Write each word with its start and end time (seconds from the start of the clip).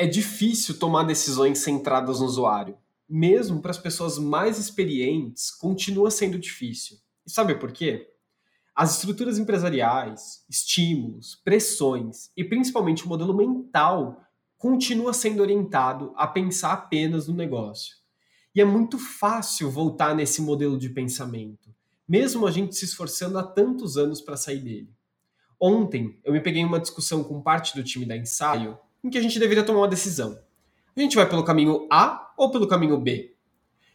é 0.00 0.06
difícil 0.06 0.78
tomar 0.78 1.02
decisões 1.02 1.58
centradas 1.58 2.20
no 2.20 2.24
usuário. 2.24 2.74
Mesmo 3.06 3.60
para 3.60 3.70
as 3.70 3.76
pessoas 3.76 4.16
mais 4.16 4.56
experientes, 4.56 5.50
continua 5.50 6.10
sendo 6.10 6.38
difícil. 6.38 6.96
E 7.26 7.30
sabe 7.30 7.54
por 7.56 7.70
quê? 7.70 8.08
As 8.74 8.94
estruturas 8.94 9.36
empresariais, 9.36 10.42
estímulos, 10.48 11.38
pressões 11.44 12.30
e 12.34 12.42
principalmente 12.42 13.04
o 13.04 13.10
modelo 13.10 13.36
mental 13.36 14.24
continua 14.56 15.12
sendo 15.12 15.42
orientado 15.42 16.14
a 16.16 16.26
pensar 16.26 16.72
apenas 16.72 17.28
no 17.28 17.34
negócio. 17.34 17.96
E 18.54 18.60
é 18.62 18.64
muito 18.64 18.98
fácil 18.98 19.70
voltar 19.70 20.14
nesse 20.14 20.40
modelo 20.40 20.78
de 20.78 20.88
pensamento, 20.88 21.74
mesmo 22.08 22.46
a 22.46 22.50
gente 22.50 22.74
se 22.74 22.86
esforçando 22.86 23.38
há 23.38 23.42
tantos 23.42 23.98
anos 23.98 24.22
para 24.22 24.38
sair 24.38 24.60
dele. 24.60 24.94
Ontem 25.60 26.18
eu 26.24 26.32
me 26.32 26.40
peguei 26.40 26.62
em 26.62 26.66
uma 26.66 26.80
discussão 26.80 27.22
com 27.22 27.42
parte 27.42 27.76
do 27.76 27.84
time 27.84 28.06
da 28.06 28.16
ensaio 28.16 28.78
em 29.02 29.10
que 29.10 29.18
a 29.18 29.22
gente 29.22 29.38
deveria 29.38 29.64
tomar 29.64 29.80
uma 29.80 29.88
decisão. 29.88 30.38
A 30.96 31.00
gente 31.00 31.16
vai 31.16 31.28
pelo 31.28 31.44
caminho 31.44 31.86
A 31.90 32.32
ou 32.36 32.50
pelo 32.50 32.66
caminho 32.66 32.98
B? 32.98 33.34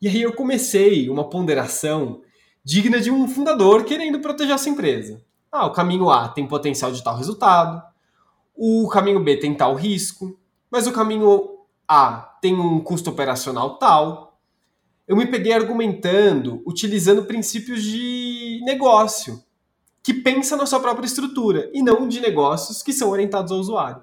E 0.00 0.08
aí 0.08 0.22
eu 0.22 0.32
comecei 0.32 1.08
uma 1.10 1.28
ponderação 1.28 2.22
digna 2.64 3.00
de 3.00 3.10
um 3.10 3.28
fundador 3.28 3.84
querendo 3.84 4.20
proteger 4.20 4.54
a 4.54 4.58
sua 4.58 4.72
empresa. 4.72 5.22
Ah, 5.50 5.66
o 5.66 5.72
caminho 5.72 6.10
A 6.10 6.28
tem 6.28 6.46
potencial 6.46 6.92
de 6.92 7.02
tal 7.02 7.16
resultado, 7.16 7.82
o 8.54 8.88
caminho 8.88 9.22
B 9.22 9.36
tem 9.36 9.54
tal 9.54 9.74
risco, 9.74 10.38
mas 10.70 10.86
o 10.86 10.92
caminho 10.92 11.58
A 11.88 12.36
tem 12.40 12.54
um 12.54 12.80
custo 12.80 13.10
operacional 13.10 13.78
tal. 13.78 14.38
Eu 15.08 15.16
me 15.16 15.26
peguei 15.26 15.52
argumentando, 15.52 16.62
utilizando 16.66 17.24
princípios 17.24 17.82
de 17.82 18.60
negócio, 18.64 19.42
que 20.02 20.14
pensa 20.14 20.56
na 20.56 20.66
sua 20.66 20.78
própria 20.78 21.06
estrutura, 21.06 21.70
e 21.74 21.82
não 21.82 22.06
de 22.06 22.20
negócios 22.20 22.82
que 22.82 22.92
são 22.92 23.10
orientados 23.10 23.50
ao 23.50 23.58
usuário. 23.58 24.02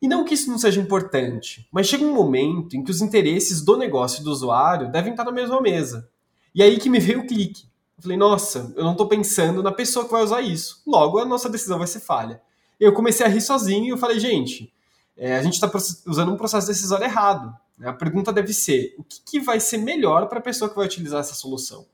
E 0.00 0.08
não 0.08 0.24
que 0.24 0.34
isso 0.34 0.50
não 0.50 0.58
seja 0.58 0.80
importante, 0.80 1.66
mas 1.72 1.86
chega 1.86 2.04
um 2.04 2.14
momento 2.14 2.76
em 2.76 2.84
que 2.84 2.90
os 2.90 3.00
interesses 3.00 3.62
do 3.62 3.76
negócio 3.76 4.20
e 4.20 4.24
do 4.24 4.30
usuário 4.30 4.90
devem 4.90 5.12
estar 5.12 5.24
na 5.24 5.32
mesma 5.32 5.60
mesa. 5.60 6.08
E 6.54 6.62
aí 6.62 6.78
que 6.78 6.90
me 6.90 6.98
veio 6.98 7.20
o 7.20 7.26
clique. 7.26 7.64
Eu 7.96 8.02
falei, 8.02 8.16
nossa, 8.16 8.72
eu 8.76 8.84
não 8.84 8.92
estou 8.92 9.08
pensando 9.08 9.62
na 9.62 9.72
pessoa 9.72 10.04
que 10.04 10.12
vai 10.12 10.22
usar 10.22 10.42
isso. 10.42 10.82
Logo, 10.86 11.18
a 11.18 11.24
nossa 11.24 11.48
decisão 11.48 11.78
vai 11.78 11.86
ser 11.86 12.00
falha. 12.00 12.42
Eu 12.78 12.92
comecei 12.92 13.24
a 13.24 13.28
rir 13.28 13.40
sozinho 13.40 13.86
e 13.86 13.88
eu 13.88 13.96
falei, 13.96 14.20
gente, 14.20 14.70
é, 15.16 15.36
a 15.36 15.42
gente 15.42 15.54
está 15.54 15.70
usando 16.06 16.30
um 16.30 16.36
processo 16.36 16.66
decisório 16.66 17.04
errado. 17.04 17.56
A 17.82 17.92
pergunta 17.92 18.32
deve 18.32 18.52
ser, 18.52 18.94
o 18.98 19.04
que, 19.04 19.20
que 19.24 19.40
vai 19.40 19.60
ser 19.60 19.78
melhor 19.78 20.28
para 20.28 20.38
a 20.38 20.42
pessoa 20.42 20.68
que 20.68 20.76
vai 20.76 20.86
utilizar 20.86 21.20
essa 21.20 21.34
solução? 21.34 21.86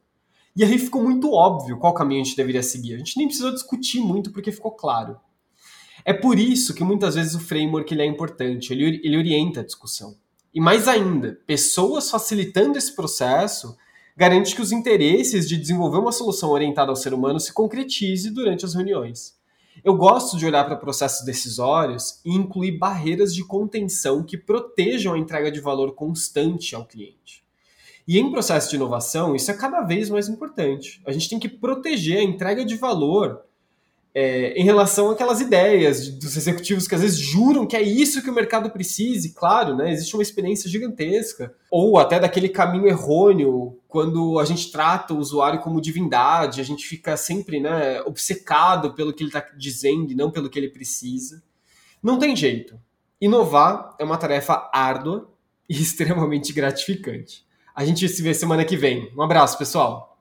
E 0.54 0.64
aí 0.64 0.78
ficou 0.78 1.02
muito 1.02 1.32
óbvio 1.32 1.78
qual 1.78 1.94
caminho 1.94 2.20
a 2.20 2.24
gente 2.24 2.36
deveria 2.36 2.62
seguir. 2.62 2.94
A 2.94 2.98
gente 2.98 3.16
nem 3.16 3.26
precisou 3.26 3.52
discutir 3.52 4.00
muito 4.00 4.30
porque 4.32 4.52
ficou 4.52 4.72
claro. 4.72 5.18
É 6.04 6.12
por 6.12 6.38
isso 6.38 6.74
que 6.74 6.84
muitas 6.84 7.14
vezes 7.14 7.34
o 7.34 7.40
framework 7.40 7.92
ele 7.92 8.02
é 8.02 8.06
importante, 8.06 8.72
ele, 8.72 9.00
ele 9.04 9.16
orienta 9.16 9.60
a 9.60 9.64
discussão. 9.64 10.16
E 10.52 10.60
mais 10.60 10.88
ainda, 10.88 11.40
pessoas 11.46 12.10
facilitando 12.10 12.76
esse 12.76 12.94
processo 12.94 13.76
garante 14.16 14.54
que 14.54 14.60
os 14.60 14.72
interesses 14.72 15.48
de 15.48 15.56
desenvolver 15.56 15.98
uma 15.98 16.12
solução 16.12 16.50
orientada 16.50 16.90
ao 16.90 16.96
ser 16.96 17.14
humano 17.14 17.40
se 17.40 17.52
concretize 17.52 18.30
durante 18.30 18.64
as 18.64 18.74
reuniões. 18.74 19.40
Eu 19.82 19.96
gosto 19.96 20.36
de 20.36 20.44
olhar 20.44 20.64
para 20.64 20.76
processos 20.76 21.24
decisórios 21.24 22.20
e 22.24 22.34
incluir 22.34 22.78
barreiras 22.78 23.34
de 23.34 23.42
contenção 23.44 24.22
que 24.22 24.36
protejam 24.36 25.14
a 25.14 25.18
entrega 25.18 25.50
de 25.50 25.60
valor 25.60 25.94
constante 25.94 26.74
ao 26.74 26.84
cliente. 26.84 27.42
E 28.06 28.18
em 28.18 28.30
processo 28.30 28.68
de 28.68 28.76
inovação, 28.76 29.34
isso 29.34 29.50
é 29.50 29.54
cada 29.54 29.80
vez 29.82 30.10
mais 30.10 30.28
importante. 30.28 31.00
A 31.06 31.12
gente 31.12 31.28
tem 31.28 31.38
que 31.38 31.48
proteger 31.48 32.18
a 32.18 32.22
entrega 32.22 32.64
de 32.64 32.76
valor 32.76 33.40
é, 34.14 34.52
em 34.60 34.64
relação 34.64 35.10
àquelas 35.10 35.40
ideias 35.40 36.08
dos 36.08 36.36
executivos 36.36 36.86
que 36.86 36.94
às 36.94 37.00
vezes 37.00 37.18
juram 37.18 37.66
que 37.66 37.76
é 37.76 37.80
isso 37.80 38.22
que 38.22 38.28
o 38.28 38.34
mercado 38.34 38.70
precise, 38.70 39.32
claro, 39.32 39.74
né? 39.74 39.90
Existe 39.90 40.14
uma 40.14 40.22
experiência 40.22 40.68
gigantesca, 40.68 41.54
ou 41.70 41.98
até 41.98 42.20
daquele 42.20 42.48
caminho 42.50 42.86
errôneo, 42.86 43.78
quando 43.88 44.38
a 44.38 44.44
gente 44.44 44.70
trata 44.70 45.14
o 45.14 45.18
usuário 45.18 45.60
como 45.60 45.80
divindade, 45.80 46.60
a 46.60 46.64
gente 46.64 46.86
fica 46.86 47.16
sempre 47.16 47.58
né, 47.58 48.02
obcecado 48.02 48.92
pelo 48.92 49.12
que 49.12 49.22
ele 49.22 49.30
está 49.30 49.46
dizendo 49.56 50.12
e 50.12 50.14
não 50.14 50.30
pelo 50.30 50.50
que 50.50 50.58
ele 50.58 50.68
precisa. 50.68 51.42
Não 52.02 52.18
tem 52.18 52.36
jeito. 52.36 52.78
Inovar 53.20 53.94
é 53.98 54.04
uma 54.04 54.18
tarefa 54.18 54.68
árdua 54.74 55.30
e 55.68 55.74
extremamente 55.80 56.52
gratificante. 56.52 57.46
A 57.74 57.84
gente 57.84 58.06
se 58.06 58.20
vê 58.20 58.34
semana 58.34 58.64
que 58.64 58.76
vem. 58.76 59.10
Um 59.16 59.22
abraço, 59.22 59.56
pessoal! 59.56 60.11